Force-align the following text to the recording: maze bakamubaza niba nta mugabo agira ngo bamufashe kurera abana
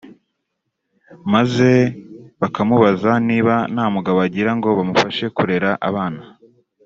maze 1.33 1.71
bakamubaza 2.41 3.11
niba 3.29 3.55
nta 3.73 3.85
mugabo 3.95 4.17
agira 4.27 4.51
ngo 4.55 4.67
bamufashe 4.77 5.25
kurera 5.35 5.71
abana 5.89 6.21